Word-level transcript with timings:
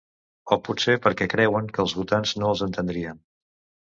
O 0.53 0.57
potser 0.67 0.95
perquè 1.03 1.27
creuen 1.33 1.67
que 1.75 1.79
els 1.83 1.93
votants 1.99 2.33
no 2.45 2.47
els 2.53 2.65
entendrien. 2.67 3.21